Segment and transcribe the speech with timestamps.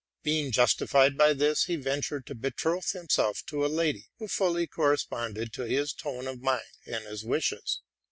[0.23, 5.53] Being justified by this, he ventured to betroth himself to a lady, who fully corresponded
[5.53, 7.81] to his tone of mind and his wishes.